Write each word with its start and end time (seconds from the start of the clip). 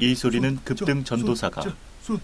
이 0.00 0.14
소리는 0.14 0.58
급등 0.64 1.04
전도사가 1.04 1.62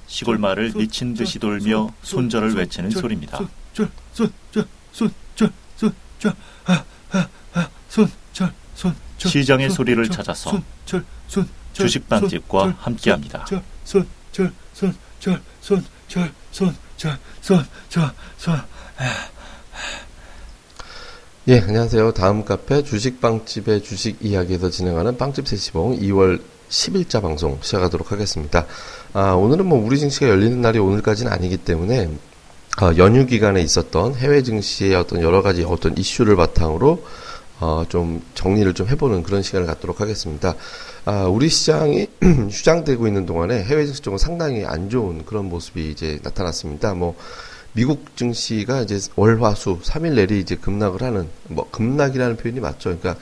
시골 0.07 0.39
마을을 0.39 0.73
미친 0.75 1.15
듯이 1.15 1.39
돌며 1.39 1.93
손절을 2.03 2.55
외치는 2.57 2.91
소리입니다. 2.91 3.41
시장의 9.19 9.71
소리를 9.71 10.09
찾아서 10.11 10.63
주식빵집과 11.73 12.77
함께합니다. 12.79 13.47
예, 21.49 21.59
안녕하세요. 21.59 22.13
다음 22.13 22.45
카페 22.45 22.83
주식빵집의 22.83 23.83
주식 23.83 24.19
이야기에서 24.21 24.71
진행하는 24.71 25.17
빵집 25.17 25.49
세시봉 25.49 25.99
2월 26.01 26.41
10일자 26.71 27.21
방송 27.21 27.59
시작하도록 27.61 28.13
하겠습니다. 28.13 28.65
아, 29.13 29.33
오늘은 29.33 29.67
뭐 29.67 29.85
우리 29.85 29.99
증시가 29.99 30.29
열리는 30.29 30.61
날이 30.63 30.79
오늘까지는 30.79 31.31
아니기 31.31 31.57
때문에 31.57 32.09
어, 32.81 32.97
연휴 32.97 33.27
기간에 33.27 33.61
있었던 33.61 34.15
해외 34.15 34.43
증시의 34.43 34.95
어떤 34.95 35.21
여러 35.21 35.43
가지 35.43 35.65
어떤 35.65 35.99
이슈를 35.99 36.37
바탕으로 36.37 37.05
어, 37.59 37.85
좀 37.89 38.23
정리를 38.35 38.73
좀 38.73 38.89
해보는 38.89 39.25
그런 39.25 39.43
시간을 39.43 39.67
갖도록 39.67 40.01
하겠습니다. 40.01 40.55
아, 41.05 41.25
우리 41.25 41.49
시장이 41.49 42.07
휴장되고 42.23 43.07
있는 43.07 43.27
동안에 43.27 43.65
해외 43.65 43.85
증시 43.85 44.01
쪽은 44.01 44.19
상당히 44.19 44.65
안 44.65 44.89
좋은 44.89 45.27
그런 45.27 45.47
모습이 45.47 45.91
이제 45.91 46.21
나타났습니다. 46.23 46.95
뭐 46.95 47.17
미국 47.73 48.17
증시가 48.17 48.81
이제 48.81 48.99
월화수 49.17 49.81
3일 49.83 50.15
내리 50.15 50.41
이제 50.41 50.55
급락을 50.55 51.03
하는 51.03 51.29
뭐 51.49 51.69
급락이라는 51.71 52.37
표현이 52.37 52.61
맞죠. 52.61 52.97
그러니까 52.97 53.17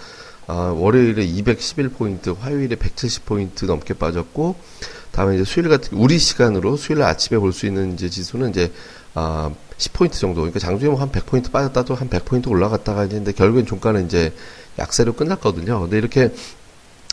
아, 0.49 0.73
월요일에 0.75 1.27
211포인트, 1.27 2.35
화요일에 2.39 2.77
170포인트 2.77 3.67
넘게 3.67 3.95
빠졌고 3.95 4.57
다음에 5.13 5.35
이제 5.35 5.45
수요일 5.45 5.69
같은 5.69 5.99
우리 5.99 6.19
시간으로 6.19 6.79
수요일 6.79 7.03
아침에 7.03 7.39
볼 7.39 7.53
수 7.53 7.67
있는 7.67 7.93
이제 7.93 8.09
지수는 8.09 8.51
이제 8.51 8.73
아 9.15 9.51
10포인트 9.77 10.13
정도. 10.15 10.41
그러니까 10.41 10.59
장중에 10.59 10.91
뭐 10.91 11.01
한 11.01 11.11
100포인트 11.13 11.53
빠졌다도 11.53 11.95
한 11.95 12.09
100포인트 12.09 12.49
올라갔다가 12.49 13.05
이제 13.05 13.21
결국엔 13.33 13.67
종가는 13.67 14.07
이제 14.07 14.33
약세로 14.79 15.13
끝났거든요. 15.13 15.81
근데 15.81 15.99
이렇게 15.99 16.33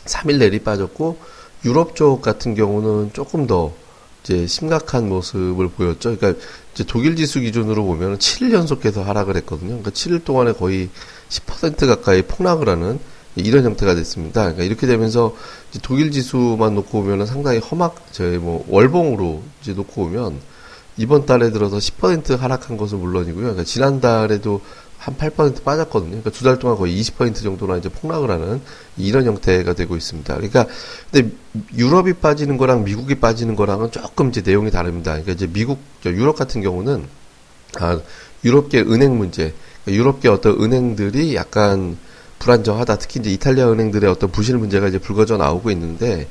3일 0.06 0.38
내리 0.40 0.60
빠졌고 0.60 1.18
유럽 1.66 1.96
쪽 1.96 2.22
같은 2.22 2.56
경우는 2.56 3.12
조금 3.14 3.48
더 3.48 3.74
이제 4.24 4.48
심각한 4.48 5.10
모습을 5.10 5.68
보였죠. 5.70 6.16
그러니까 6.16 6.42
이제 6.74 6.86
독일 6.88 7.18
지수 7.18 7.42
기준으로 7.42 7.84
보면 7.84 8.18
7일 8.18 8.54
연속해서 8.54 9.04
하락을 9.04 9.36
했거든요. 9.38 9.70
그러니까 9.70 9.92
7일 9.92 10.24
동안에 10.24 10.54
거의 10.54 10.90
10% 11.30 11.86
가까이 11.88 12.22
폭락을 12.22 12.70
하는 12.70 13.00
이런 13.36 13.64
형태가 13.64 13.96
됐습니다. 13.96 14.42
그러니까 14.42 14.64
이렇게 14.64 14.88
되면서 14.88 15.36
독일 15.82 16.12
지수만 16.12 16.76
놓고 16.76 17.04
보면 17.04 17.26
상당히 17.26 17.60
험악, 17.60 18.06
저희 18.12 18.38
뭐 18.38 18.66
월봉으로 18.70 19.44
이제 19.62 19.74
놓고 19.74 20.06
보면 20.06 20.40
이번 20.98 21.26
달에 21.26 21.52
들어서 21.52 21.78
10% 21.78 22.38
하락한 22.38 22.78
것은 22.78 23.00
물론이고요. 23.00 23.42
그러니까 23.42 23.64
지난달에도 23.64 24.62
한 24.98 25.18
8% 25.18 25.64
빠졌거든요. 25.64 26.22
그러니까 26.22 26.32
두 26.32 26.44
달 26.46 26.58
동안 26.58 26.78
거의 26.78 27.00
20% 27.00 27.44
정도나 27.44 27.78
이제 27.78 27.90
폭락을 27.90 28.32
하는 28.32 28.62
이런 28.98 29.26
형태가 29.26 29.74
되고 29.74 29.96
있습니다. 29.96 30.34
그러니까 30.34 30.66
근데 31.12 31.30
유럽이 31.76 32.14
빠지는 32.14 32.58
거랑 32.58 32.86
미국이 32.86 33.16
빠지는 33.16 33.56
거랑은 33.56 33.92
조금 33.92 34.30
이제 34.30 34.42
내용이 34.42 34.72
다릅니다. 34.72 35.12
그러니까 35.12 35.34
이제 35.34 35.48
미국, 35.48 35.80
유럽 36.06 36.38
같은 36.38 36.62
경우는 36.62 37.06
아, 37.80 38.00
유럽계 38.44 38.82
은행 38.82 39.18
문제, 39.18 39.54
그러니까 39.84 40.02
유럽계 40.02 40.30
어떤 40.30 40.62
은행들이 40.64 41.36
약간 41.36 41.98
불안정하다. 42.40 42.98
특히 42.98 43.20
이제 43.20 43.32
이탈리아 43.32 43.72
은행들의 43.72 44.10
어떤 44.10 44.32
부실 44.32 44.58
문제가 44.58 44.88
이제 44.88 45.00
불거져 45.00 45.38
나오고 45.38 45.72
있는데 45.72 46.28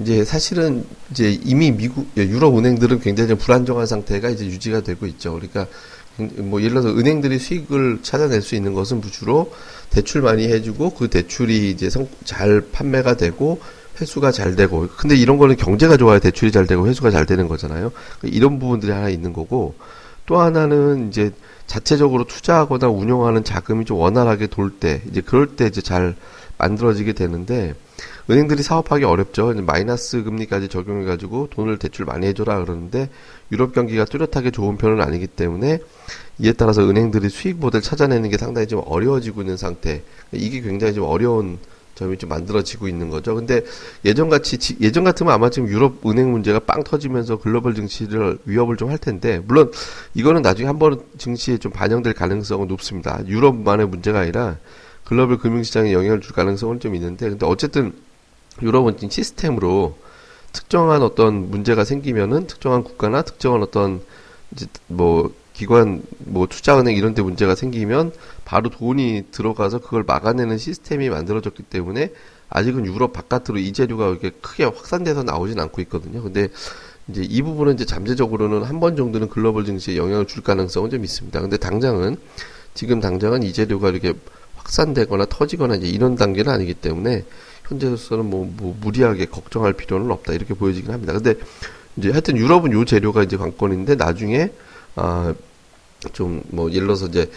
이제 0.00 0.24
사실은 0.24 0.84
이제 1.10 1.30
이미 1.44 1.70
미국 1.70 2.08
유럽 2.16 2.56
은행들은 2.56 3.00
굉장히 3.00 3.34
불안정한 3.34 3.86
상태가 3.86 4.28
이제 4.30 4.46
유지가 4.46 4.80
되고 4.80 5.06
있죠. 5.06 5.32
그러니까 5.34 5.66
뭐 6.36 6.60
예를 6.60 6.80
들어서 6.80 6.96
은행들이 6.96 7.38
수익을 7.38 8.00
찾아낼 8.02 8.42
수 8.42 8.54
있는 8.54 8.74
것은 8.74 9.02
주로 9.02 9.52
대출 9.90 10.22
많이 10.22 10.48
해주고 10.48 10.90
그 10.90 11.08
대출이 11.08 11.70
이제 11.70 11.90
성, 11.90 12.08
잘 12.24 12.60
판매가 12.72 13.16
되고 13.16 13.60
회수가 14.00 14.32
잘 14.32 14.54
되고 14.54 14.88
근데 14.96 15.16
이런 15.16 15.38
거는 15.38 15.56
경제가 15.56 15.96
좋아야 15.96 16.18
대출이 16.18 16.52
잘 16.52 16.66
되고 16.66 16.86
회수가 16.86 17.10
잘 17.10 17.26
되는 17.26 17.48
거잖아요. 17.48 17.92
이런 18.22 18.58
부분들이 18.58 18.92
하나 18.92 19.08
있는 19.08 19.32
거고 19.32 19.74
또 20.28 20.38
하나는 20.38 21.08
이제 21.08 21.32
자체적으로 21.66 22.24
투자하거나 22.24 22.88
운영하는 22.88 23.44
자금이 23.44 23.86
좀 23.86 23.96
원활하게 23.98 24.48
돌 24.48 24.70
때 24.78 25.00
이제 25.10 25.22
그럴 25.22 25.56
때 25.56 25.66
이제 25.66 25.80
잘 25.80 26.14
만들어지게 26.58 27.14
되는데 27.14 27.74
은행들이 28.28 28.62
사업하기 28.62 29.04
어렵죠. 29.04 29.54
마이너스 29.62 30.22
금리까지 30.22 30.68
적용해가지고 30.68 31.48
돈을 31.50 31.78
대출 31.78 32.04
많이 32.04 32.26
해줘라 32.26 32.62
그러는데 32.62 33.08
유럽 33.50 33.72
경기가 33.72 34.04
뚜렷하게 34.04 34.50
좋은 34.50 34.76
편은 34.76 35.00
아니기 35.00 35.26
때문에 35.26 35.78
이에 36.40 36.52
따라서 36.52 36.82
은행들이 36.82 37.30
수익 37.30 37.56
모델 37.56 37.80
찾아내는 37.80 38.28
게 38.28 38.36
상당히 38.36 38.68
좀 38.68 38.82
어려워지고 38.84 39.40
있는 39.40 39.56
상태. 39.56 40.02
이게 40.32 40.60
굉장히 40.60 40.92
좀 40.92 41.04
어려운 41.04 41.58
점이 41.98 42.16
좀 42.16 42.30
만들어지고 42.30 42.88
있는 42.88 43.10
거죠. 43.10 43.34
근데 43.34 43.62
예전 44.04 44.28
같이 44.28 44.56
예전 44.80 45.04
같으면 45.04 45.32
아마 45.32 45.50
지금 45.50 45.68
유럽 45.68 46.06
은행 46.06 46.30
문제가 46.30 46.60
빵 46.60 46.84
터지면서 46.84 47.38
글로벌 47.38 47.74
증시를 47.74 48.38
위협을 48.44 48.76
좀 48.76 48.88
할 48.88 48.96
텐데 48.96 49.42
물론 49.46 49.70
이거는 50.14 50.40
나중에 50.40 50.66
한번 50.66 51.02
증시에 51.18 51.58
좀 51.58 51.72
반영될 51.72 52.14
가능성은 52.14 52.68
높습니다. 52.68 53.20
유럽만의 53.26 53.86
문제가 53.88 54.20
아니라 54.20 54.56
글로벌 55.04 55.36
금융시장에 55.38 55.92
영향을 55.92 56.20
줄 56.20 56.32
가능성은 56.32 56.80
좀 56.80 56.94
있는데 56.94 57.28
근데 57.28 57.44
어쨌든 57.44 57.92
유럽은 58.62 58.96
지금 58.96 59.10
시스템으로 59.10 59.98
특정한 60.52 61.02
어떤 61.02 61.50
문제가 61.50 61.84
생기면은 61.84 62.46
특정한 62.46 62.82
국가나 62.82 63.22
특정한 63.22 63.62
어떤 63.62 64.00
이제 64.52 64.66
뭐 64.86 65.34
기관 65.58 66.02
뭐 66.18 66.46
투자은행 66.46 66.96
이런 66.96 67.14
데 67.14 67.22
문제가 67.22 67.56
생기면 67.56 68.12
바로 68.44 68.70
돈이 68.70 69.24
들어가서 69.32 69.80
그걸 69.80 70.04
막아내는 70.04 70.56
시스템이 70.56 71.10
만들어졌기 71.10 71.64
때문에 71.64 72.12
아직은 72.48 72.86
유럽 72.86 73.12
바깥으로 73.12 73.58
이 73.58 73.72
재료가 73.72 74.08
이렇게 74.08 74.30
크게 74.40 74.64
확산돼서 74.64 75.24
나오진 75.24 75.58
않고 75.58 75.80
있거든요. 75.82 76.22
근데 76.22 76.48
이제 77.08 77.22
이 77.24 77.42
부분은 77.42 77.74
이제 77.74 77.84
잠재적으로는 77.84 78.62
한 78.62 78.78
번 78.78 78.94
정도는 78.94 79.28
글로벌 79.28 79.64
증시에 79.64 79.96
영향을 79.96 80.26
줄 80.26 80.44
가능성은 80.44 80.90
좀 80.90 81.02
있습니다. 81.02 81.40
근데 81.40 81.56
당장은 81.56 82.16
지금 82.74 83.00
당장은 83.00 83.42
이 83.42 83.52
재료가 83.52 83.88
이렇게 83.88 84.14
확산되거나 84.54 85.26
터지거나 85.26 85.74
이제 85.74 85.88
이런 85.88 86.14
단계는 86.14 86.52
아니기 86.52 86.74
때문에 86.74 87.24
현재로서는 87.66 88.30
뭐, 88.30 88.48
뭐 88.56 88.76
무리하게 88.80 89.26
걱정할 89.26 89.72
필요는 89.72 90.08
없다 90.12 90.34
이렇게 90.34 90.54
보여지긴 90.54 90.92
합니다. 90.92 91.14
근데 91.14 91.34
이제 91.96 92.10
하여튼 92.10 92.36
유럽은 92.36 92.70
요 92.72 92.84
재료가 92.84 93.24
이제 93.24 93.36
관건인데 93.36 93.96
나중에 93.96 94.52
아 94.94 95.34
좀 96.12 96.42
뭐 96.50 96.70
예를 96.70 96.86
들어서 96.86 97.06
이제, 97.06 97.30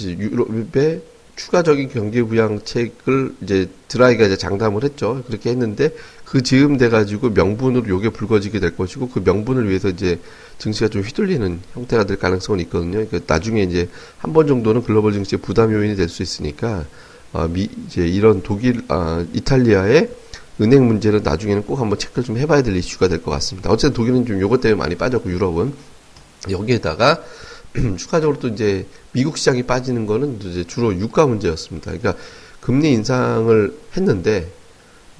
유럽의 0.00 1.02
추가적인 1.36 1.88
경기 1.88 2.22
부양책을 2.22 3.36
이제 3.42 3.68
드라이가 3.88 4.26
이제 4.26 4.36
장담을 4.36 4.84
했죠. 4.84 5.22
그렇게 5.26 5.50
했는데 5.50 5.94
그 6.24 6.42
즈음 6.42 6.76
돼 6.76 6.88
가지고 6.88 7.30
명분으로 7.30 7.88
요게 7.88 8.10
불거지게 8.10 8.60
될 8.60 8.76
것이고 8.76 9.08
그 9.08 9.20
명분을 9.24 9.68
위해서 9.68 9.88
이제 9.88 10.18
증시가 10.58 10.88
좀 10.88 11.02
휘둘리는 11.02 11.60
형태가 11.72 12.04
될 12.04 12.18
가능성은 12.18 12.60
있거든요. 12.60 13.04
그러니까 13.06 13.20
나중에 13.26 13.62
이제 13.62 13.88
한 14.18 14.32
번 14.32 14.46
정도는 14.46 14.82
글로벌 14.82 15.12
증시의 15.14 15.40
부담 15.40 15.72
요인이 15.72 15.96
될 15.96 16.08
수 16.08 16.22
있으니까 16.22 16.84
아, 17.32 17.48
미, 17.48 17.66
이제 17.86 18.06
이런 18.06 18.42
독일, 18.42 18.82
아, 18.88 19.24
이탈리아의 19.32 20.10
은행 20.60 20.86
문제는 20.86 21.22
나중에는 21.22 21.62
꼭 21.64 21.80
한번 21.80 21.98
체크를 21.98 22.24
좀 22.24 22.36
해봐야 22.36 22.62
될 22.62 22.76
이슈가 22.76 23.08
될 23.08 23.22
것 23.22 23.30
같습니다. 23.30 23.70
어쨌든 23.70 23.94
독일은 23.94 24.26
좀 24.26 24.38
요것 24.40 24.60
때문에 24.60 24.78
많이 24.78 24.94
빠졌고 24.96 25.30
유럽은 25.30 25.72
여기에다가 26.50 27.22
추가적으로 27.96 28.38
또 28.38 28.48
이제 28.48 28.86
미국 29.12 29.38
시장이 29.38 29.62
빠지는 29.64 30.06
거는 30.06 30.40
이제 30.42 30.64
주로 30.64 30.94
유가 30.94 31.26
문제였습니다. 31.26 31.92
그러니까 31.92 32.14
금리 32.60 32.92
인상을 32.92 33.78
했는데 33.96 34.50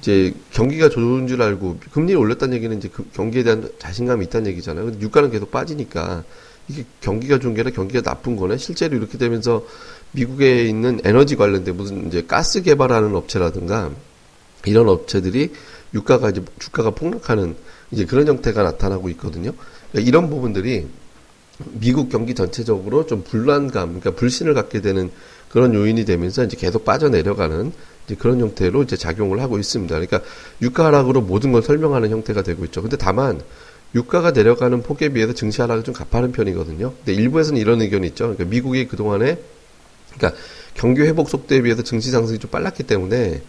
이제 0.01 0.33
경기가 0.51 0.89
좋은 0.89 1.27
줄 1.27 1.41
알고 1.41 1.79
금리를 1.91 2.19
올렸다는 2.19 2.55
얘기는 2.55 2.77
이제 2.77 2.89
그 2.89 3.07
경기에 3.13 3.43
대한 3.43 3.69
자신감이 3.79 4.25
있다는 4.25 4.51
얘기잖아요. 4.51 4.85
근데 4.85 4.99
유가는 4.99 5.31
계속 5.31 5.49
빠지니까 5.49 6.23
이게 6.67 6.85
경기가 7.01 7.39
좋은 7.39 7.53
게 7.53 7.61
아니라 7.61 7.75
경기가 7.75 8.01
나쁜 8.01 8.35
거네. 8.35 8.57
실제로 8.57 8.95
이렇게 8.95 9.17
되면서 9.17 9.65
미국에 10.11 10.65
있는 10.65 10.99
에너지 11.03 11.35
관련된 11.35 11.75
무슨 11.75 12.07
이제 12.07 12.23
가스 12.25 12.61
개발하는 12.61 13.15
업체라든가 13.15 13.91
이런 14.65 14.87
업체들이 14.87 15.51
유가가 15.93 16.29
이제 16.29 16.43
주가가 16.59 16.91
폭락하는 16.91 17.55
이제 17.91 18.05
그런 18.05 18.27
형태가 18.27 18.63
나타나고 18.63 19.09
있거든요. 19.09 19.51
그러니까 19.91 20.07
이런 20.07 20.29
부분들이 20.29 20.87
미국 21.59 22.09
경기 22.09 22.33
전체적으로 22.33 23.05
좀 23.05 23.23
불안감, 23.23 23.99
그러니까 23.99 24.11
불신을 24.11 24.53
갖게 24.53 24.81
되는 24.81 25.11
그런 25.49 25.73
요인이 25.73 26.05
되면서 26.05 26.43
이제 26.43 26.57
계속 26.57 26.83
빠져내려가는 26.83 27.71
이제 28.05 28.15
그런 28.15 28.39
형태로 28.39 28.83
이제 28.83 28.97
작용을 28.97 29.39
하고 29.39 29.59
있습니다. 29.59 29.93
그러니까 29.93 30.21
유가 30.61 30.85
하락으로 30.85 31.21
모든 31.21 31.51
걸 31.51 31.61
설명하는 31.61 32.09
형태가 32.09 32.41
되고 32.41 32.65
있죠. 32.65 32.81
근데 32.81 32.97
다만 32.97 33.41
유가가 33.95 34.31
내려가는 34.31 34.81
폭에 34.81 35.09
비해서 35.09 35.33
증시 35.33 35.61
하락이 35.61 35.83
좀 35.83 35.93
가파른 35.93 36.31
편이거든요. 36.31 36.93
근데 36.97 37.13
일부에서는 37.13 37.61
이런 37.61 37.81
의견이 37.81 38.07
있죠. 38.07 38.25
그러니까 38.25 38.45
미국이 38.45 38.87
그동안에 38.87 39.37
그러니까 40.15 40.41
경기 40.73 41.01
회복 41.01 41.29
속도에 41.29 41.61
비해서 41.61 41.83
증시 41.83 42.09
상승이 42.09 42.39
좀 42.39 42.49
빨랐기 42.49 42.83
때문에 42.83 43.41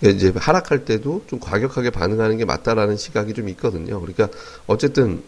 그러니까 0.00 0.16
이제 0.16 0.32
하락할 0.34 0.84
때도 0.84 1.22
좀 1.28 1.38
과격하게 1.38 1.90
반응하는 1.90 2.36
게 2.36 2.44
맞다라는 2.44 2.96
시각이 2.96 3.34
좀 3.34 3.48
있거든요. 3.50 4.00
그러니까 4.00 4.28
어쨌든 4.66 5.22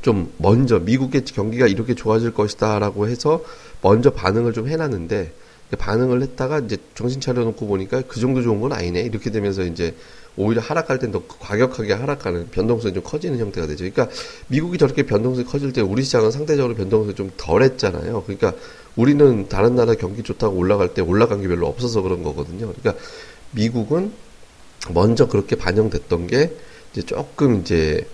좀 0.00 0.32
먼저 0.38 0.78
미국의 0.78 1.24
경기가 1.24 1.66
이렇게 1.66 1.94
좋아질 1.94 2.32
것이다라고 2.32 3.08
해서 3.08 3.44
먼저 3.82 4.10
반응을 4.10 4.52
좀 4.52 4.68
해놨는데 4.68 5.32
반응을 5.78 6.22
했다가 6.22 6.60
이제 6.60 6.76
정신 6.94 7.20
차려놓고 7.20 7.66
보니까 7.66 8.02
그 8.06 8.20
정도 8.20 8.42
좋은 8.42 8.60
건 8.60 8.72
아니네 8.72 9.02
이렇게 9.02 9.30
되면서 9.30 9.62
이제 9.62 9.94
오히려 10.36 10.62
하락할 10.62 10.98
땐 10.98 11.12
더 11.12 11.22
과격하게 11.26 11.92
하락하는 11.92 12.48
변동성이 12.50 12.94
좀 12.94 13.02
커지는 13.02 13.38
형태가 13.38 13.66
되죠. 13.66 13.84
그러니까 13.84 14.08
미국이 14.48 14.78
저렇게 14.78 15.04
변동성이 15.04 15.46
커질 15.46 15.72
때 15.72 15.82
우리 15.82 16.02
시장은 16.02 16.30
상대적으로 16.30 16.74
변동성이 16.74 17.14
좀 17.14 17.30
덜했잖아요. 17.36 18.22
그러니까 18.22 18.54
우리는 18.96 19.48
다른 19.48 19.76
나라 19.76 19.94
경기 19.94 20.22
좋다고 20.22 20.56
올라갈 20.56 20.94
때 20.94 21.02
올라간 21.02 21.42
게 21.42 21.48
별로 21.48 21.66
없어서 21.66 22.00
그런 22.00 22.22
거거든요. 22.22 22.72
그러니까 22.72 22.94
미국은 23.52 24.12
먼저 24.90 25.28
그렇게 25.28 25.56
반영됐던 25.56 26.26
게 26.26 26.54
이제 26.92 27.02
조금 27.02 27.60
이제 27.60 28.06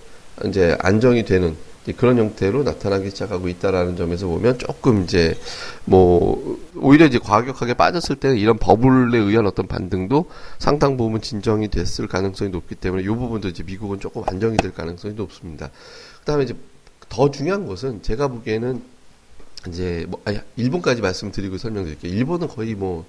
이제 0.45 0.77
안정이 0.79 1.25
되는 1.25 1.55
그런 1.97 2.17
형태로 2.17 2.63
나타나기 2.63 3.09
시작하고 3.09 3.47
있다라는 3.47 3.95
점에서 3.95 4.27
보면 4.27 4.59
조금 4.59 5.03
이제 5.03 5.35
뭐 5.85 6.59
오히려 6.75 7.05
이제 7.05 7.17
과격하게 7.17 7.73
빠졌을 7.73 8.15
때는 8.15 8.37
이런 8.37 8.57
버블에 8.57 9.17
의한 9.17 9.47
어떤 9.47 9.67
반등도 9.67 10.29
상당 10.59 10.97
부분 10.97 11.21
진정이 11.21 11.69
됐을 11.69 12.07
가능성이 12.07 12.51
높기 12.51 12.75
때문에 12.75 13.03
이 13.03 13.07
부분도 13.07 13.47
이제 13.47 13.63
미국은 13.63 13.99
조금 13.99 14.23
안정이 14.25 14.57
될 14.57 14.73
가능성이 14.73 15.15
높습니다. 15.15 15.71
그다음에 16.19 16.43
이제 16.43 16.55
더 17.07 17.31
중요한 17.31 17.65
것은 17.65 18.03
제가 18.03 18.27
보기에는 18.27 18.81
이제 19.67 20.05
뭐 20.07 20.21
아니, 20.25 20.39
일본까지 20.57 21.01
말씀드리고 21.01 21.57
설명드릴게요. 21.57 22.13
일본은 22.13 22.47
거의 22.47 22.75
뭐 22.75 23.05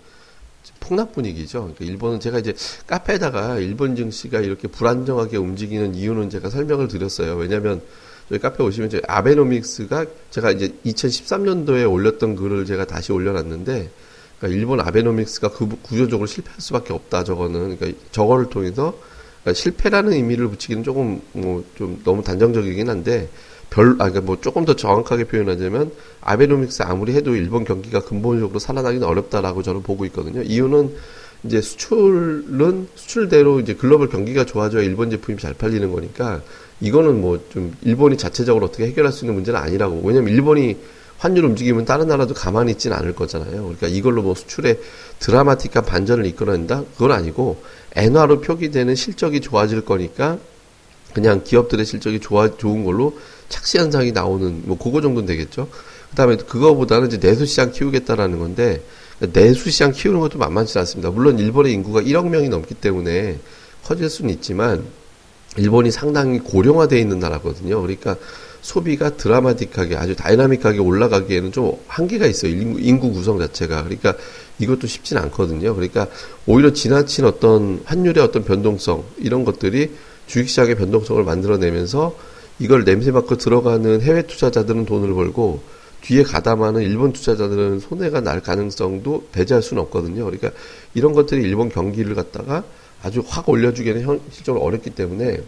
폭락 0.81 1.13
분위기죠. 1.13 1.61
그러니까 1.61 1.85
일본은 1.85 2.21
제가 2.21 2.39
이제 2.39 2.55
카페에다가 2.87 3.59
일본 3.59 3.95
증시가 3.97 4.41
이렇게 4.41 4.67
불안정하게 4.69 5.37
움직이는 5.37 5.95
이유는 5.95 6.31
제가 6.31 6.51
설명을 6.51 6.89
드렸어요. 6.89 7.37
왜냐하면 7.37 7.81
저희 8.29 8.39
카페 8.39 8.63
오시면 8.63 8.89
이제 8.89 9.01
아베노믹스가 9.07 10.07
제가 10.31 10.51
이제 10.53 10.75
2013년도에 10.87 11.91
올렸던 11.91 12.37
글을 12.37 12.65
제가 12.65 12.87
다시 12.87 13.13
올려놨는데 13.13 13.91
그러니까 14.39 14.59
일본 14.59 14.81
아베노믹스가 14.81 15.51
그 15.51 15.69
구조적으로 15.83 16.27
실패할 16.27 16.61
수밖에 16.61 16.93
없다. 16.93 17.25
저거는 17.25 17.77
그러니까 17.77 18.01
저거를 18.13 18.49
통해서 18.49 18.99
그러니까 19.43 19.61
실패라는 19.61 20.13
의미를 20.13 20.49
붙이기는 20.49 20.83
조금 20.83 21.21
뭐 21.33 21.65
좀 21.77 22.01
너무 22.05 22.23
단정적이긴 22.23 22.89
한데 22.89 23.29
별, 23.71 23.93
아, 23.93 24.11
그러니까 24.11 24.21
뭐 24.23 24.39
조금 24.41 24.65
더 24.65 24.75
정확하게 24.75 25.25
표현하자면 25.25 25.93
아베노믹스 26.21 26.83
아무리 26.83 27.15
해도 27.15 27.35
일본 27.35 27.65
경기가 27.65 28.01
근본적으로 28.01 28.59
살아나기는 28.59 29.07
어렵다라고 29.07 29.63
저는 29.63 29.83
보고 29.83 30.05
있거든요. 30.07 30.43
이유는 30.43 30.95
이제 31.45 31.61
수출은 31.61 32.89
수출대로 32.97 33.61
이제 33.61 33.75
글로벌 33.75 34.09
경기가 34.09 34.45
좋아져야 34.45 34.83
일본 34.83 35.11
제품이 35.11 35.39
잘 35.39 35.55
팔리는 35.55 35.91
거니까 35.91 36.43
이거는 36.81 37.21
뭐 37.21 37.39
좀 37.51 37.75
일본이 37.83 38.17
자체적으로 38.19 38.67
어떻게 38.67 38.87
해결할 38.87 39.13
수 39.13 39.25
있는 39.25 39.35
문제는 39.35 39.59
아니라고. 39.59 40.01
왜냐면 40.05 40.33
일본이 40.33 40.77
환율 41.19 41.45
움직이면 41.45 41.85
다른 41.85 42.09
나라도 42.09 42.35
가만히 42.35 42.73
있지는 42.73 42.97
않을 42.97 43.15
거잖아요. 43.15 43.63
그러니까 43.63 43.87
이걸로 43.89 44.23
뭐 44.23 44.35
수출에 44.35 44.81
드라마틱한 45.19 45.85
반전을 45.85 46.25
이끌어낸다? 46.27 46.85
그건 46.95 47.13
아니고 47.13 47.63
엔화로 47.95 48.41
표기되는 48.41 48.95
실적이 48.95 49.41
좋아질 49.41 49.83
거니까 49.83 50.39
그냥 51.13 51.43
기업들의 51.45 51.85
실적이 51.85 52.21
좋아 52.21 52.57
좋은 52.57 52.85
걸로 52.85 53.19
착시 53.51 53.77
현상이 53.77 54.13
나오는 54.13 54.63
뭐 54.65 54.79
그거 54.79 55.03
정도는 55.03 55.27
되겠죠. 55.27 55.69
그다음에 56.11 56.37
그거보다는 56.37 57.09
이제 57.09 57.21
내수 57.21 57.45
시장 57.45 57.71
키우겠다라는 57.71 58.39
건데 58.39 58.83
내수 59.33 59.71
시장 59.71 59.93
키우는 59.93 60.21
것도 60.21 60.39
만만치 60.39 60.79
않습니다. 60.79 61.11
물론 61.11 61.39
일본의 61.39 61.75
인구가 61.75 62.01
1억 62.01 62.29
명이 62.29 62.49
넘기 62.49 62.75
때문에 62.75 63.39
커질 63.85 64.09
수는 64.09 64.33
있지만 64.35 64.85
일본이 65.57 65.91
상당히 65.91 66.39
고령화되어 66.39 66.99
있는 66.99 67.19
나라거든요. 67.19 67.81
그러니까 67.83 68.17
소비가 68.63 69.17
드라마틱하게 69.17 69.97
아주 69.97 70.15
다이나믹하게 70.15 70.79
올라가기에는 70.79 71.53
좀 71.53 71.73
한계가 71.87 72.27
있어요. 72.27 72.53
인구, 72.53 72.81
인구 72.81 73.13
구성 73.13 73.39
자체가. 73.39 73.83
그러니까 73.83 74.15
이것도 74.59 74.87
쉽진 74.87 75.19
않거든요. 75.19 75.75
그러니까 75.75 76.07
오히려 76.47 76.73
지나친 76.73 77.25
어떤 77.25 77.81
환율의 77.85 78.23
어떤 78.23 78.45
변동성 78.45 79.05
이런 79.19 79.45
것들이 79.45 79.91
주식시장의 80.27 80.77
변동성을 80.77 81.23
만들어내면서 81.25 82.15
이걸 82.61 82.85
냄새 82.85 83.11
맡고 83.11 83.39
들어가는 83.39 84.03
해외 84.03 84.23
투자자들은 84.23 84.85
돈을 84.85 85.13
벌고 85.15 85.63
뒤에 86.03 86.23
가담하는 86.23 86.83
일본 86.83 87.13
투자자들은 87.13 87.81
손해가 87.81 88.21
날 88.21 88.41
가능성도 88.41 89.29
배제할 89.33 89.63
수는 89.63 89.83
없거든요. 89.85 90.25
그러니까 90.25 90.51
이런 90.95 91.13
것들이 91.13 91.43
일본 91.43 91.71
경기를 91.71 92.15
갖다가 92.15 92.63
아주 93.03 93.23
확 93.27 93.49
올려주기는 93.49 94.03
현실적으로 94.03 94.63
어렵기 94.63 94.91
때문에 94.91 95.41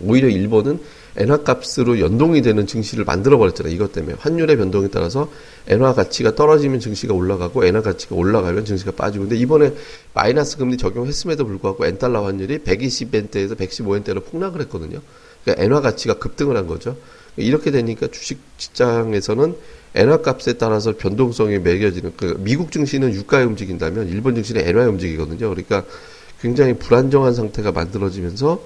오히려 0.00 0.28
일본은 0.28 0.80
엔화 1.16 1.44
값으로 1.44 2.00
연동이 2.00 2.42
되는 2.42 2.66
증시를 2.66 3.04
만들어 3.04 3.38
버렸잖아요. 3.38 3.72
이것 3.72 3.92
때문에 3.92 4.16
환율의 4.18 4.56
변동에 4.56 4.88
따라서 4.88 5.30
엔화 5.68 5.94
가치가 5.94 6.34
떨어지면 6.34 6.80
증시가 6.80 7.14
올라가고 7.14 7.64
엔화 7.64 7.80
가치가 7.80 8.16
올라가면 8.16 8.64
증시가 8.64 8.90
빠지고 8.90 9.24
근데 9.24 9.36
이번에 9.36 9.72
마이너스 10.12 10.58
금리 10.58 10.76
적용했음에도 10.76 11.46
불구하고 11.46 11.86
엔달러 11.86 12.24
환율이 12.24 12.58
120엔대에서 12.58 13.56
115엔대로 13.56 14.24
폭락을 14.24 14.60
했거든요. 14.62 15.00
그러니까 15.44 15.62
엔화 15.64 15.80
가치가 15.80 16.14
급등을 16.14 16.56
한 16.56 16.66
거죠. 16.66 16.96
이렇게 17.36 17.70
되니까 17.70 18.08
주식 18.08 18.38
시장에서는 18.56 19.54
엔화 19.94 20.18
값에 20.18 20.54
따라서 20.54 20.96
변동성이 20.96 21.58
매겨지는 21.58 22.14
그 22.16 22.36
미국 22.40 22.72
증시는 22.72 23.14
유가에 23.14 23.44
움직인다면 23.44 24.08
일본 24.08 24.34
증시는 24.34 24.66
엔화에 24.66 24.86
움직이거든요. 24.86 25.50
그러니까 25.50 25.84
굉장히 26.40 26.74
불안정한 26.74 27.34
상태가 27.34 27.72
만들어지면서 27.72 28.60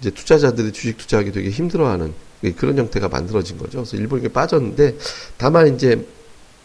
이제 0.00 0.10
투자자들이 0.10 0.72
주식 0.72 0.98
투자하기 0.98 1.32
되게 1.32 1.50
힘들어하는 1.50 2.12
그런 2.56 2.76
형태가 2.76 3.08
만들어진 3.08 3.56
거죠. 3.58 3.78
그래서 3.78 3.96
일본이 3.96 4.28
빠졌는데 4.28 4.96
다만 5.36 5.74
이제 5.74 6.04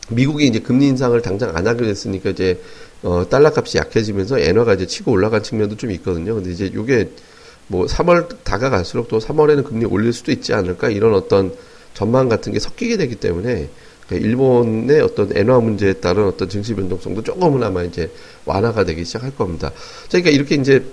미국이 0.10 0.48
이제 0.48 0.60
금리 0.60 0.88
인상을 0.88 1.22
당장 1.22 1.56
안 1.56 1.68
하기로 1.68 1.86
했으니까 1.88 2.32
이제 2.32 2.60
어 3.04 3.26
달러 3.30 3.52
값이 3.56 3.78
약해지면서 3.78 4.40
엔화가 4.40 4.74
이제 4.74 4.88
치고 4.88 5.12
올라간 5.12 5.44
측면도 5.44 5.78
좀 5.78 5.92
있거든요. 5.92 6.34
근데 6.36 6.52
이제 6.52 6.72
요게 6.74 7.12
뭐 7.68 7.86
3월 7.86 8.44
다가갈수록 8.44 9.08
또 9.08 9.20
3월에는 9.20 9.64
금리 9.64 9.86
올릴 9.86 10.14
수도 10.14 10.32
있지 10.32 10.54
않을까 10.54 10.90
이런 10.90 11.14
어떤 11.14 11.54
전망 11.94 12.30
같은 12.30 12.54
게 12.54 12.60
섞이게 12.60 12.98
되기 12.98 13.16
때문에 13.16 13.70
일본의 14.12 15.02
어떤 15.02 15.36
엔화 15.36 15.60
문제에 15.60 15.94
따른 15.94 16.26
어떤 16.26 16.48
증시 16.48 16.74
변동성도 16.74 17.24
조금은아마 17.24 17.84
이제 17.84 18.10
완화가 18.46 18.86
되기 18.86 19.04
시작할 19.04 19.36
겁니다. 19.36 19.72
그러니까 20.08 20.30
이렇게 20.32 20.56
이제 20.56 20.86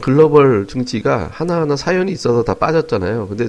글로벌 0.00 0.66
증시가 0.66 1.30
하나하나 1.32 1.74
사연이 1.76 2.12
있어서 2.12 2.44
다 2.44 2.54
빠졌잖아요. 2.54 3.28
근데 3.28 3.48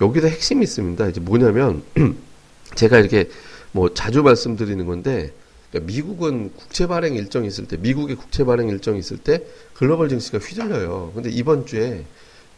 여기서 0.00 0.28
핵심이 0.28 0.62
있습니다. 0.64 1.08
이제 1.08 1.20
뭐냐면 1.20 1.82
제가 2.74 2.98
이렇게 2.98 3.28
뭐 3.72 3.94
자주 3.94 4.22
말씀드리는 4.22 4.84
건데 4.84 5.32
그러니까 5.74 5.92
미국은 5.92 6.52
국채 6.54 6.86
발행 6.86 7.16
일정이 7.16 7.48
있을 7.48 7.66
때 7.66 7.76
미국의 7.76 8.14
국채 8.14 8.44
발행 8.44 8.68
일정이 8.68 9.00
있을 9.00 9.18
때 9.18 9.44
글로벌 9.74 10.08
증시가 10.08 10.38
휘둘려요. 10.38 11.10
근데 11.14 11.30
이번 11.30 11.66
주에 11.66 12.04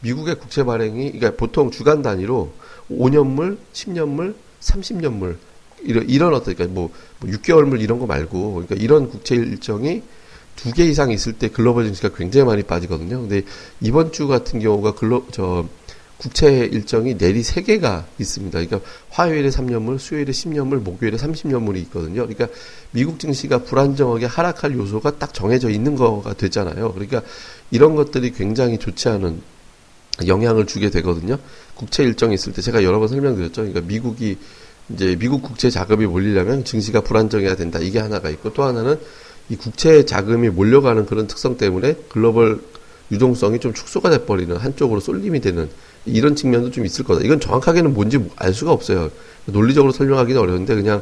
미국의 0.01 0.35
국채 0.35 0.63
발행이 0.63 1.13
그러니까 1.13 1.31
보통 1.35 1.71
주간 1.71 2.03
단위로 2.03 2.51
5년물, 2.91 3.57
10년물, 3.73 4.35
30년물 4.61 5.37
이런 5.81 6.07
이런 6.07 6.33
어떤 6.35 6.53
그러니까 6.53 6.79
뭐, 6.79 6.91
뭐 7.19 7.31
6개월물 7.31 7.81
이런 7.81 7.97
거 7.97 8.05
말고 8.05 8.53
그러니까 8.53 8.75
이런 8.75 9.09
국채 9.09 9.35
일정이 9.35 10.03
두 10.55 10.71
개 10.71 10.85
이상 10.85 11.11
있을 11.11 11.33
때 11.33 11.49
글로벌 11.49 11.85
증시가 11.85 12.09
굉장히 12.09 12.45
많이 12.45 12.63
빠지거든요. 12.63 13.21
근데 13.21 13.43
이번 13.81 14.11
주 14.11 14.27
같은 14.27 14.59
경우가 14.59 14.93
글로 14.93 15.25
저 15.31 15.65
국채 16.17 16.65
일정이 16.65 17.17
내리 17.17 17.43
세 17.43 17.61
개가 17.61 18.07
있습니다. 18.17 18.59
그러니까 18.59 18.89
화요일에 19.09 19.49
3년물, 19.49 19.99
수요일에 19.99 20.31
10년물, 20.31 20.81
목요일에 20.81 21.15
30년물이 21.17 21.77
있거든요. 21.83 22.25
그러니까 22.27 22.47
미국 22.91 23.19
증시가 23.19 23.59
불안정하게 23.59 24.25
하락할 24.25 24.75
요소가 24.75 25.17
딱 25.19 25.33
정해져 25.33 25.69
있는 25.69 25.95
거가 25.95 26.33
되잖아요. 26.33 26.93
그러니까 26.93 27.21
이런 27.69 27.95
것들이 27.95 28.31
굉장히 28.31 28.79
좋지 28.79 29.09
않은 29.09 29.41
영향을 30.25 30.65
주게 30.65 30.89
되거든요. 30.89 31.37
국채 31.75 32.03
일정이 32.03 32.33
있을 32.33 32.53
때 32.53 32.63
제가 32.63 32.83
여러 32.83 32.97
번 32.97 33.07
설명드렸죠. 33.07 33.61
그러니까 33.61 33.81
미국이 33.81 34.37
이제 34.89 35.15
미국 35.19 35.43
국채 35.43 35.69
자금이 35.69 36.07
몰리려면 36.07 36.63
증시가 36.63 37.01
불안정해야 37.01 37.55
된다. 37.55 37.77
이게 37.79 37.99
하나가 37.99 38.29
있고 38.31 38.53
또 38.53 38.63
하나는 38.63 38.99
이 39.49 39.55
국채 39.55 40.03
자금이 40.05 40.49
몰려가는 40.49 41.05
그런 41.05 41.27
특성 41.27 41.57
때문에 41.57 41.95
글로벌 42.09 42.59
유동성이 43.11 43.59
좀 43.59 43.73
축소가 43.73 44.09
돼버리는 44.09 44.55
한쪽으로 44.55 44.99
쏠림이 44.99 45.39
되는 45.41 45.69
이런 46.07 46.35
측면도 46.35 46.71
좀 46.71 46.85
있을 46.85 47.05
거다. 47.05 47.21
이건 47.23 47.39
정확하게는 47.39 47.93
뭔지 47.93 48.19
알 48.35 48.53
수가 48.53 48.71
없어요. 48.71 49.09
논리적으로 49.45 49.91
설명하기는 49.91 50.39
어려운데 50.39 50.75
그냥 50.75 51.01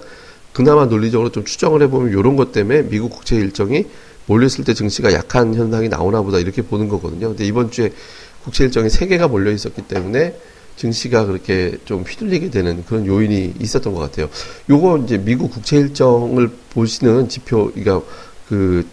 그나마 0.54 0.86
논리적으로 0.86 1.32
좀 1.32 1.44
추정을 1.44 1.82
해보면 1.84 2.12
이런 2.12 2.36
것 2.36 2.52
때문에 2.52 2.84
미국 2.84 3.10
국채 3.10 3.36
일정이 3.36 3.86
몰렸을 4.28 4.64
때 4.66 4.74
증시가 4.74 5.14
약한 5.14 5.54
현상이 5.54 5.90
나오나 5.90 6.22
보다 6.22 6.40
이렇게 6.40 6.62
보는 6.62 6.90
거거든요. 6.90 7.30
근데 7.30 7.46
이번 7.46 7.72
주에 7.72 7.92
국채 8.44 8.64
일정이 8.64 8.90
세 8.90 9.08
개가 9.08 9.28
몰려 9.28 9.52
있었기 9.52 9.84
때문에 9.84 10.36
증시가 10.76 11.26
그렇게 11.26 11.78
좀 11.86 12.04
휘둘리게 12.04 12.50
되는 12.50 12.84
그런 12.86 13.06
요인이 13.06 13.56
있었던 13.60 13.94
것 13.94 14.00
같아요. 14.00 14.30
요거 14.70 15.00
이제 15.06 15.18
미국 15.18 15.52
국채 15.52 15.78
일정을 15.78 16.50
보시는 16.72 17.30
지표, 17.30 17.72
그러니까 17.72 18.02
그 18.48 18.86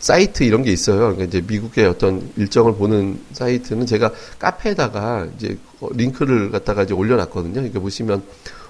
사이트 0.00 0.42
이런 0.42 0.62
게 0.62 0.72
있어요. 0.72 0.98
그러니까 0.98 1.24
이제 1.24 1.42
미국의 1.46 1.86
어떤 1.86 2.32
일정을 2.36 2.74
보는 2.74 3.20
사이트는 3.32 3.86
제가 3.86 4.12
카페에다가 4.38 5.28
이제 5.36 5.56
링크를 5.92 6.50
갖다가 6.50 6.82
이제 6.82 6.94
올려놨거든요. 6.94 7.54
그러니까 7.54 7.80
보시면 7.80 8.22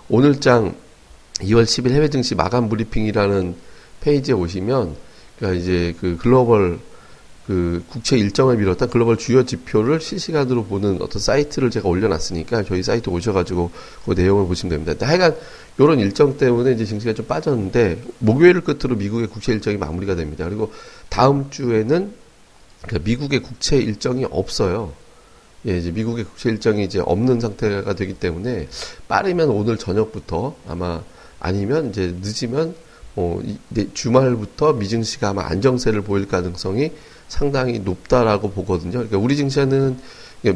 오늘장 0.09 0.75
2월 1.39 1.65
10일 1.65 1.93
해외 1.93 2.09
증시 2.11 2.35
마감 2.35 2.69
브리핑이라는 2.69 3.55
페이지에 4.01 4.35
오시면 4.35 4.97
그러니까 5.39 5.61
이제 5.61 5.95
그 6.01 6.17
글로벌 6.17 6.81
그 7.51 7.83
국채 7.89 8.17
일정을 8.17 8.59
비롯한 8.59 8.89
글로벌 8.91 9.17
주요 9.17 9.45
지표를 9.45 10.01
실시간으로 10.01 10.67
보는 10.67 11.03
어떤 11.03 11.21
사이트를 11.21 11.73
제가 11.73 11.89
올려놨으니까 11.89 12.63
저희 12.63 12.81
사이트 12.81 13.11
오셔가지고 13.11 13.73
그 14.05 14.13
내용을 14.13 14.47
보시면 14.47 14.71
됩니다. 14.71 15.05
하여간 15.05 15.35
이런 15.77 15.99
일정 15.99 16.37
때문에 16.37 16.71
이제 16.71 16.85
증시가 16.85 17.13
좀 17.13 17.27
빠졌는데 17.27 18.05
목요일을 18.21 18.61
끝으로 18.61 18.95
미국의 18.95 19.27
국채 19.27 19.53
일정이 19.53 19.79
마무리가 19.79 20.15
됩니다. 20.15 20.45
그리고 20.45 20.73
다음 21.09 21.51
주에는 21.51 22.13
그러니까 22.83 23.05
미국의 23.05 23.43
국채 23.43 23.79
일정이 23.79 24.25
없어요. 24.31 24.93
예, 25.67 25.77
이제 25.77 25.91
미국의 25.91 26.27
국채 26.27 26.51
일정이 26.51 26.85
이제 26.85 27.01
없는 27.01 27.41
상태가 27.41 27.97
되기 27.97 28.15
때문에 28.15 28.69
빠르면 29.09 29.49
오늘 29.49 29.77
저녁부터 29.77 30.55
아마 30.69 31.03
아니면 31.41 31.91
이제 31.91 32.15
늦으면 32.21 32.77
어, 33.17 33.41
주말부터 33.93 34.75
미증시가 34.75 35.31
아마 35.31 35.47
안정세를 35.47 36.03
보일 36.03 36.29
가능성이 36.29 36.93
상당히 37.31 37.79
높다라고 37.79 38.51
보거든요. 38.51 38.91
그러니까 38.91 39.17
우리 39.17 39.37
증시는 39.37 39.99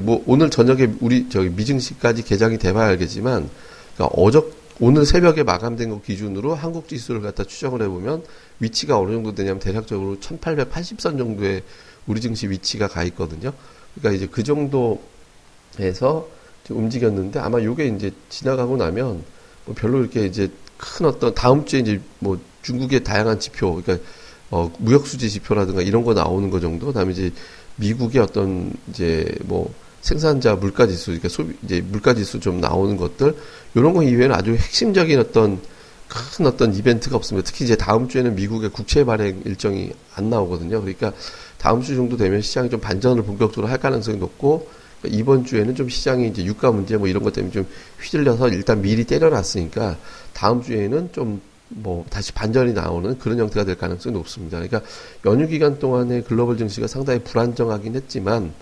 뭐 0.01 0.23
오늘 0.27 0.51
저녁에 0.51 0.91
우리 1.01 1.29
저기 1.29 1.49
미증시까지 1.49 2.25
개장이 2.25 2.59
돼봐야 2.59 2.89
알겠지만 2.89 3.49
그러니까 3.95 4.21
어저 4.21 4.45
오늘 4.81 5.07
새벽에 5.07 5.45
마감된 5.45 5.89
것 5.91 6.03
기준으로 6.03 6.55
한국 6.55 6.89
지수를 6.89 7.21
갖다 7.21 7.45
추정을 7.45 7.81
해보면 7.83 8.25
위치가 8.59 8.99
어느 8.99 9.13
정도 9.13 9.35
되냐면 9.35 9.61
대략적으로 9.61 10.17
1880선 10.17 11.17
정도의 11.17 11.63
우리 12.07 12.21
증시 12.21 12.51
위치가 12.51 12.89
가 12.89 13.05
있거든요. 13.05 13.53
그러니까 13.95 14.17
이제 14.17 14.29
그 14.31 14.43
정도에서 14.43 16.29
움직였는데 16.69 17.39
아마 17.39 17.63
요게 17.63 17.87
이제 17.87 18.11
지나가고 18.31 18.77
나면 18.77 19.23
뭐 19.65 19.75
별로 19.77 20.01
이렇게 20.01 20.27
이제 20.27 20.51
큰 20.77 21.07
어떤 21.07 21.33
다음 21.35 21.65
주에 21.65 21.79
이제 21.81 22.01
뭐 22.19 22.37
중국의 22.63 23.05
다양한 23.05 23.39
지표, 23.39 23.81
그러니까 23.81 24.05
어, 24.51 24.71
무역수지 24.79 25.31
지표라든가 25.31 25.83
이런 25.83 26.05
거 26.05 26.15
나오는 26.15 26.51
거 26.51 26.61
정도, 26.61 26.87
그다음에 26.87 27.13
이제 27.13 27.33
미국의 27.77 28.23
어떤 28.23 28.73
이제 28.89 29.35
뭐 29.45 29.73
생산자 30.01 30.57
물가 30.57 30.87
지수, 30.87 31.07
그러니까 31.07 31.29
소비 31.29 31.55
이제 31.65 31.81
물가 31.81 32.15
지수 32.15 32.39
좀 32.41 32.61
나오는 32.61 32.97
것들 32.97 33.35
이런 33.75 33.95
거 33.95 34.03
이외에는 34.03 34.35
아주 34.35 34.53
핵심적인 34.53 35.19
어떤 35.19 35.61
큰 36.09 36.47
어떤 36.47 36.75
이벤트가 36.75 37.17
없습니다. 37.17 37.51
특히 37.51 37.65
이제 37.65 37.77
다음 37.77 38.09
주에는 38.09 38.35
미국의 38.37 38.71
국채 38.71 39.05
발행 39.05 39.41
일정이 39.45 39.91
안 40.15 40.31
나오거든요. 40.31 40.81
그러니까 40.81 41.13
다음 41.59 41.83
주 41.83 41.97
정도 41.97 42.17
되면 42.17 42.41
시장이 42.43 42.71
좀 42.71 42.81
반전을 42.81 43.25
본격적으로 43.25 43.67
할 43.69 43.79
가능성이 43.79 44.19
높고 44.19 44.69
그러니까 45.01 45.19
이번 45.19 45.45
주에는 45.45 45.75
좀 45.75 45.89
시장이 45.89 46.29
이제 46.29 46.45
유가 46.45 46.71
문제 46.71 46.97
뭐 46.97 47.09
이런 47.09 47.23
것 47.23 47.33
때문에 47.33 47.53
좀 47.53 47.67
휘둘려서 48.03 48.49
일단 48.51 48.83
미리 48.83 49.05
때려놨으니까 49.05 49.97
다음 50.35 50.63
주에는 50.63 51.11
좀 51.13 51.41
뭐 51.69 52.05
다시 52.11 52.33
반전이 52.33 52.73
나오는 52.73 53.19
그런 53.19 53.39
형태가 53.39 53.65
될 53.65 53.77
가능성이 53.77 54.15
높습니다. 54.15 54.59
그러니까 54.59 54.83
연휴 55.27 55.47
기간 55.47 55.79
동안에 55.79 56.23
글로벌 56.23 56.57
증시가 56.57 56.87
상당히 56.87 57.21
불안정하긴 57.21 57.97
했지만 57.97 58.53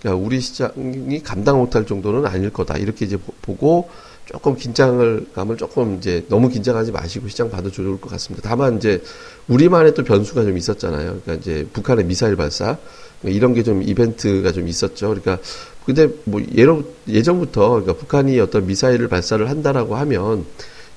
그러니까 0.00 0.24
우리 0.24 0.40
시장이 0.40 1.22
감당 1.22 1.58
못할 1.58 1.86
정도는 1.86 2.26
아닐 2.26 2.50
거다 2.50 2.76
이렇게 2.76 3.04
이제 3.04 3.18
보고 3.42 3.88
조금 4.26 4.54
긴장을 4.54 5.26
감을 5.34 5.56
조금 5.56 5.96
이제 5.96 6.24
너무 6.28 6.48
긴장하지 6.48 6.92
마시고 6.92 7.28
시장 7.28 7.50
봐도 7.50 7.70
좋을 7.70 8.00
것 8.00 8.10
같습니다. 8.10 8.48
다만 8.48 8.76
이제 8.76 9.02
우리만의 9.48 9.94
또 9.94 10.04
변수가 10.04 10.44
좀 10.44 10.56
있었잖아요. 10.56 11.20
그러니까 11.22 11.34
이제 11.34 11.66
북한의 11.72 12.04
미사일 12.04 12.36
발사 12.36 12.78
이런 13.24 13.54
게 13.54 13.62
좀 13.62 13.82
이벤트가 13.82 14.52
좀 14.52 14.68
있었죠. 14.68 15.08
그러니까 15.08 15.38
근데 15.84 16.08
뭐 16.24 16.40
예로 16.54 16.84
예전부터 17.08 17.70
그러니까 17.70 17.94
북한이 17.94 18.38
어떤 18.38 18.66
미사일을 18.66 19.08
발사를 19.08 19.48
한다라고 19.50 19.96
하면 19.96 20.46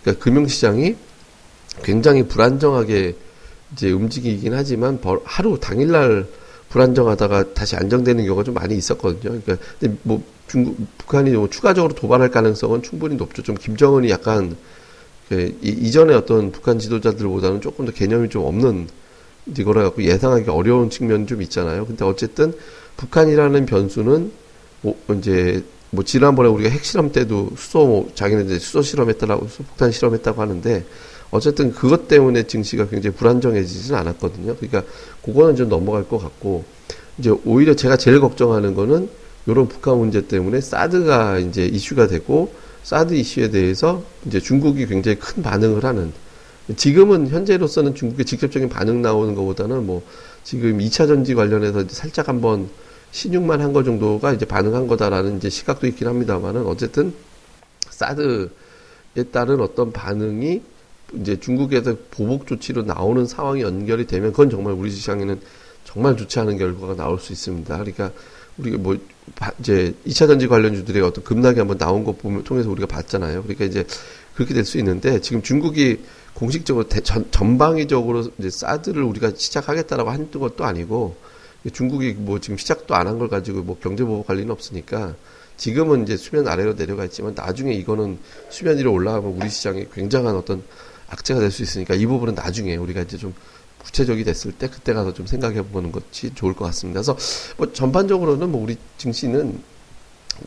그러니까 0.03 0.24
금융시장이 0.24 0.96
굉장히 1.82 2.27
불안정하게 2.27 3.15
이제 3.74 3.92
움직이긴 3.92 4.53
하지만 4.53 5.00
하루 5.24 5.60
당일날 5.60 6.27
불안정하다가 6.70 7.53
다시 7.53 7.75
안정되는 7.75 8.25
경우가 8.25 8.44
좀 8.44 8.53
많이 8.53 8.75
있었거든요. 8.75 9.39
그러니까 9.42 9.58
근데 9.80 9.96
뭐 10.03 10.24
중국 10.48 10.77
북한이 10.98 11.32
뭐 11.32 11.50
추가적으로 11.50 11.94
도발할 11.94 12.30
가능성은 12.30 12.84
충분히 12.84 13.15
높죠. 13.15 13.42
좀 13.42 13.56
김정은이 13.56 14.10
약간 14.10 14.56
그 15.30 15.58
이전에 15.62 16.13
어떤 16.13 16.51
북한 16.51 16.80
지도자들보다는 16.80 17.62
조금 17.62 17.86
더 17.86 17.92
개념이 17.92 18.30
좀 18.30 18.46
없는 18.46 18.88
이거라 19.58 19.84
갖고 19.84 20.03
예상하기 20.03 20.50
어려운 20.50 20.89
측면이 20.89 21.25
좀 21.27 21.42
있잖아요. 21.42 21.86
근데 21.86 22.06
어쨌든 22.06 22.53
북한이라는 22.98 23.65
변수는 23.65 24.32
뭐 24.82 24.98
이제 25.18 25.63
뭐 25.89 26.03
지난번에 26.03 26.50
우리가 26.50 26.70
핵실험 26.70 27.12
때도 27.12 27.51
수소 27.56 27.86
뭐 27.86 28.12
자기네들 28.15 28.60
수소 28.60 28.82
실험했다라고 28.82 29.48
수소 29.48 29.63
폭탄 29.63 29.92
실험했다고 29.92 30.42
하는데 30.42 30.86
어쨌든 31.34 31.72
그것 31.74 32.08
때문에 32.08 32.44
증시가 32.44 32.88
굉장히 32.88 33.16
불안정해지지는 33.16 34.00
않았거든요. 34.00 34.56
그러니까 34.56 34.84
그거는 35.25 35.56
좀 35.56 35.68
넘어갈 35.68 36.08
것 36.08 36.20
같고 36.20 36.63
이제 37.18 37.34
오히려 37.44 37.75
제가 37.75 37.98
제일 37.98 38.20
걱정하는 38.20 38.75
거는 38.75 39.10
이런 39.48 39.68
북한 39.68 39.98
문제 39.98 40.28
때문에 40.28 40.62
사드가 40.62 41.40
이제 41.40 41.66
이슈가 41.66 42.08
되고 42.08 42.54
사드 42.84 43.16
이슈에 43.16 43.50
대해서 43.50 44.04
이제 44.28 44.40
중국이 44.40 44.86
굉장히 44.86 45.18
큰 45.18 45.42
반응을 45.42 45.84
하는 45.84 46.13
지금은 46.78 47.28
현재로서는 47.28 47.96
중국의 47.96 48.25
직접적인 48.25 48.70
반응 48.70 49.02
나오는 49.02 49.34
것보다는 49.34 49.88
뭐 49.88 50.04
지금 50.44 50.78
2차 50.78 51.08
전지 51.08 51.34
관련해서 51.34 51.86
살짝 51.90 52.30
한번 52.30 52.70
신용만 53.12 53.60
한 53.60 53.74
거 53.74 53.84
정도가 53.84 54.34
이제 54.34 54.46
반응한 54.46 54.88
거다라는 54.88 55.38
이제 55.38 55.50
시각도 55.50 55.88
있긴 55.88 56.08
합니다만은 56.08 56.66
어쨌든 56.68 57.13
사드에 57.90 59.24
따른 59.32 59.62
어떤 59.62 59.92
반응이 59.92 60.62
이제 61.20 61.39
중국에서 61.39 61.96
보복 62.12 62.48
조치로 62.48 62.84
나오는 62.84 63.25
상황이 63.25 63.62
연결이 63.62 64.05
되면 64.08 64.32
그건 64.32 64.50
정말 64.50 64.74
우리 64.74 64.89
시장에는 64.91 65.39
정말 65.84 66.17
좋지 66.17 66.39
않은 66.39 66.58
결과가 66.58 66.96
나올 66.96 67.20
수 67.20 67.34
있습니다. 67.34 67.75
그러니까 67.77 68.12
우리가 68.58 68.77
뭐 68.77 68.98
이제 69.60 69.93
2차 70.05 70.27
전지 70.27 70.48
관련주들의 70.48 71.01
어떤 71.01 71.24
급락이 71.24 71.60
한번 71.60 71.77
나온 71.77 72.03
것 72.03 72.17
보면 72.17 72.43
통해서 72.43 72.70
우리가 72.70 72.88
봤잖아요. 72.88 73.43
그러니까 73.43 73.65
이제 73.65 73.86
그렇게 74.36 74.53
될 74.53 74.65
수 74.65 74.77
있는데 74.79 75.22
지금 75.22 75.41
중국이 75.41 76.00
공식적으로 76.34 76.88
대, 76.88 77.01
전, 77.01 77.29
전방위적으로 77.32 78.25
이제 78.39 78.50
사드를 78.50 79.03
우리가 79.03 79.32
시작하겠다라고 79.36 80.10
한 80.10 80.32
것도 80.32 80.65
아니고 80.65 81.15
중국이 81.72 82.13
뭐 82.17 82.39
지금 82.39 82.58
시작도 82.58 82.96
안 82.96 83.08
한 83.08 83.20
걸 83.20 83.29
가지고 83.29 83.62
뭐 83.62 83.77
경제 83.82 84.03
보복 84.03 84.27
관리는 84.27 84.51
없으니까 84.51 85.15
지금은 85.58 86.03
이제 86.03 86.17
수면 86.17 86.48
아래로 86.48 86.75
내려가 86.75 87.05
있지만 87.05 87.34
나중에 87.36 87.74
이거는 87.74 88.17
수면 88.50 88.77
위로 88.79 88.91
올라가면 88.91 89.38
우리 89.39 89.50
시장에 89.50 89.86
굉장한 89.93 90.36
어떤 90.36 90.63
악재가 91.13 91.39
될 91.39 91.51
수 91.51 91.63
있으니까 91.63 91.93
이 91.96 92.05
부분은 92.05 92.36
나중에 92.36 92.75
우리가 92.75 93.01
이제 93.01 93.17
좀 93.17 93.34
구체적이 93.84 94.24
됐을 94.24 94.51
때 94.53 94.67
그때 94.70 94.93
가서 94.93 95.13
좀 95.13 95.27
생각해 95.27 95.62
보는 95.63 95.91
것이 95.91 96.34
좋을 96.34 96.53
것 96.53 96.65
같습니다. 96.65 97.01
그래서 97.01 97.17
뭐 97.58 97.72
전반적으로는 97.72 98.51
뭐 98.51 98.63
우리 98.63 98.77
증시는 98.98 99.62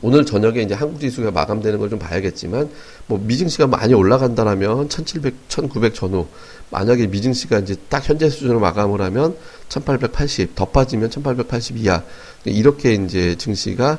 오늘 0.02 0.26
저녁에 0.26 0.62
이제 0.62 0.74
한국 0.74 0.98
지수가 1.00 1.30
마감되는 1.30 1.78
걸 1.78 1.88
좀 1.88 1.98
봐야겠지만 2.00 2.68
뭐 3.06 3.18
미증시가 3.18 3.68
많이 3.68 3.94
올라간다라면 3.94 4.88
1700, 4.88 5.48
1900 5.48 5.94
전후 5.94 6.26
만약에 6.70 7.06
미증시가 7.06 7.60
이제 7.60 7.76
딱 7.88 8.08
현재 8.08 8.28
수준으로 8.28 8.58
마감을 8.58 9.00
하면 9.00 9.36
1880, 9.68 10.56
더 10.56 10.64
빠지면 10.64 11.10
1880 11.10 11.76
이하 11.76 12.02
이렇게 12.44 12.94
이제 12.94 13.36
증시가 13.36 13.98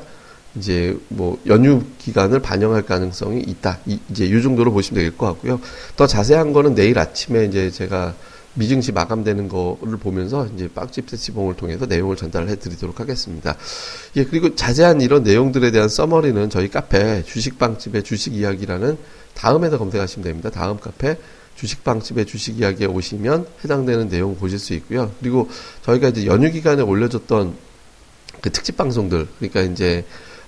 이제 0.56 0.98
뭐 1.08 1.38
연휴 1.46 1.82
기간을 1.98 2.40
반영할 2.40 2.82
가능성이 2.82 3.42
있다. 3.42 3.78
이, 3.86 3.98
이제 4.10 4.24
이 4.24 4.42
정도로 4.42 4.72
보시면 4.72 5.02
될 5.02 5.16
것 5.16 5.26
같고요. 5.26 5.60
더 5.96 6.06
자세한 6.06 6.52
거는 6.52 6.74
내일 6.74 6.98
아침에 6.98 7.44
이제 7.44 7.70
제가 7.70 8.14
미증시 8.54 8.90
마감되는 8.92 9.48
거를 9.48 9.98
보면서 9.98 10.48
이제 10.54 10.68
빵집 10.68 11.08
세시봉을 11.10 11.54
통해서 11.54 11.86
내용을 11.86 12.16
전달해 12.16 12.56
드리도록 12.56 12.98
하겠습니다. 12.98 13.56
예, 14.16 14.24
그리고 14.24 14.54
자세한 14.56 15.00
이런 15.00 15.22
내용들에 15.22 15.70
대한 15.70 15.88
써머리는 15.88 16.50
저희 16.50 16.68
카페 16.68 17.22
주식빵집의 17.24 18.02
주식 18.02 18.34
이야기라는 18.34 18.98
다음에도 19.34 19.78
검색하시면 19.78 20.24
됩니다. 20.24 20.50
다음 20.50 20.78
카페 20.80 21.16
주식빵집의 21.54 22.26
주식 22.26 22.58
이야기에 22.58 22.86
오시면 22.88 23.46
해당되는 23.62 24.08
내용 24.08 24.36
보실 24.36 24.58
수 24.58 24.74
있고요. 24.74 25.12
그리고 25.20 25.48
저희가 25.84 26.08
이제 26.08 26.26
연휴 26.26 26.50
기간에 26.50 26.82
올려줬던 26.82 27.54
그 28.40 28.50
특집 28.50 28.76
방송들, 28.76 29.28
그러니까 29.38 29.62
이제 29.62 30.04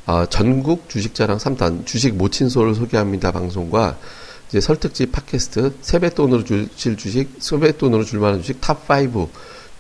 어, 0.07 0.27
전국 0.27 0.89
주식자랑 0.89 1.39
3단 1.39 1.87
주식 1.87 2.15
모친소를 2.17 2.75
소개합니다 2.75 3.31
방송과 3.33 3.99
이제 4.49 4.61
설특집 4.61 5.13
팟캐스트 5.13 5.75
세뱃돈으로 5.81 6.45
주실 6.45 6.97
주식, 6.97 7.37
세뱃돈으로 7.39 8.05
줄 8.05 8.21
만한 8.21 8.41
주식 8.41 8.61
top 8.61 8.91
5 8.91 9.29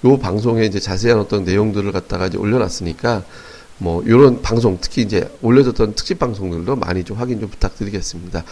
요 0.05 0.19
방송에 0.19 0.65
이제 0.65 0.81
자세한 0.81 1.19
어떤 1.21 1.45
내용들을 1.45 1.93
갖다가 1.93 2.27
이제 2.27 2.39
올려놨으니까 2.39 3.23
뭐 3.79 4.03
요런 4.07 4.43
방송 4.43 4.79
특히 4.81 5.03
이제 5.03 5.31
올려졌던 5.43 5.95
특집 5.95 6.19
방송들도 6.19 6.77
많이 6.77 7.05
좀 7.05 7.17
확인 7.19 7.41
좀 7.41 7.49
부탁드리겠습니다. 7.49 8.45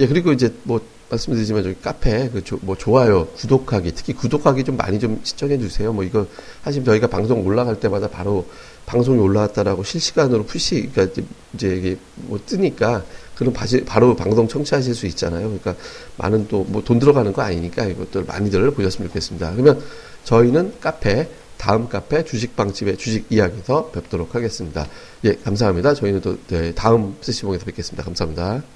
예 0.00 0.06
그리고 0.06 0.32
이제 0.32 0.54
뭐 0.62 0.80
말씀드리지만 1.10 1.62
저기 1.62 1.76
카페 1.80 2.28
그뭐 2.30 2.76
좋아요, 2.76 3.26
구독하기 3.28 3.92
특히 3.94 4.12
구독하기 4.12 4.64
좀 4.64 4.76
많이 4.76 4.98
좀 4.98 5.20
신청해 5.22 5.58
주세요. 5.58 5.92
뭐 5.92 6.04
이거 6.04 6.26
사실 6.64 6.84
저희가 6.84 7.06
방송 7.06 7.46
올라갈 7.46 7.78
때마다 7.78 8.08
바로 8.08 8.46
방송이 8.86 9.18
올라왔다라고 9.18 9.84
실시간으로 9.84 10.44
푸시 10.44 10.88
그러니까 10.92 11.22
이제 11.54 11.76
이게 11.76 11.96
뭐 12.14 12.38
뜨니까 12.44 13.04
그럼 13.34 13.52
바로 13.84 14.16
방송 14.16 14.48
청취하실 14.48 14.94
수 14.94 15.06
있잖아요. 15.06 15.42
그러니까 15.48 15.74
많은 16.16 16.48
또 16.48 16.64
뭐 16.68 16.82
돈 16.82 16.98
들어가는 16.98 17.32
거 17.32 17.42
아니니까 17.42 17.84
이것들 17.84 18.24
많이들 18.24 18.70
보셨으면 18.70 19.08
좋겠습니다. 19.08 19.52
그러면 19.52 19.82
저희는 20.24 20.74
카페 20.80 21.28
다음 21.58 21.88
카페 21.88 22.24
주식방집의 22.24 22.96
주식 22.98 23.26
이야기에서 23.30 23.90
뵙도록 23.90 24.34
하겠습니다. 24.34 24.86
예, 25.24 25.34
감사합니다. 25.34 25.94
저희는 25.94 26.20
또 26.20 26.38
네, 26.48 26.72
다음 26.74 27.16
세시봉에서 27.20 27.64
뵙겠습니다. 27.64 28.04
감사합니다. 28.04 28.75